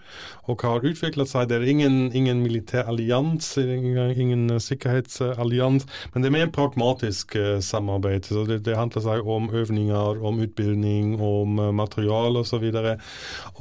[0.47, 1.49] og har utviklet seg.
[1.49, 5.83] Det er ingen, ingen militærallians, ingen, ingen sikkerhetsallians,
[6.13, 8.31] men det er mer pragmatisk uh, samarbeid.
[8.31, 12.71] Så det, det, handler seg om øvninger, om utbildning, om materiale osv.
[12.71, 13.03] Og,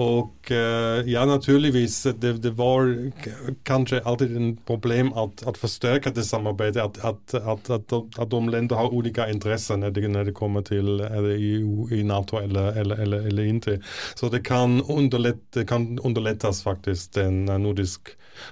[0.06, 0.54] og
[1.10, 2.94] ja, naturligvis, det, det var
[3.66, 8.48] kanskje alltid en problem att, att förstärka det samarbetet, att, att, att, att, att de
[8.48, 12.96] länder har olika intressen när det, när det kommer till EU, i NATO eller, eller,
[12.96, 13.80] eller, eller inte.
[14.14, 18.00] Så det kan, underlätt, kan underlättas faktiskt den nordisk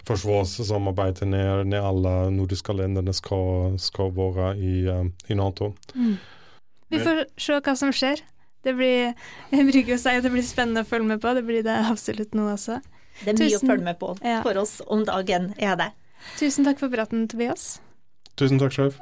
[0.07, 5.75] försvarssamarbete när, när alla nordiska länderna ska, ska vara i, eh, i NATO.
[5.95, 6.17] Mm.
[6.89, 8.23] Vi får se hva som skjer.
[8.65, 9.12] Det blir,
[9.53, 11.35] jeg bruker å si at det blir spennende å følge med på.
[11.37, 12.81] Det blir det absolutt nå også.
[13.21, 15.91] Det er mye Tusen, å følge med på for oss om dagen, er det.
[16.39, 17.81] Tusen takk for praten, Tobias.
[18.39, 18.99] Tusen takk, sjef.